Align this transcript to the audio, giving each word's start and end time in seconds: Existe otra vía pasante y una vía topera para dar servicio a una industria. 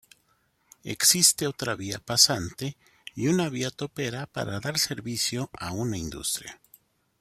Existe 0.83 1.45
otra 1.45 1.75
vía 1.75 1.99
pasante 1.99 2.75
y 3.15 3.27
una 3.27 3.49
vía 3.49 3.69
topera 3.69 4.25
para 4.25 4.59
dar 4.59 4.79
servicio 4.79 5.51
a 5.59 5.73
una 5.73 5.95
industria. 5.95 6.59